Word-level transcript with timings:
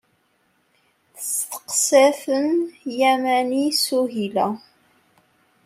Testeqsa-ten 1.15 2.49
Yamani 2.99 3.63
Suhila. 3.83 4.47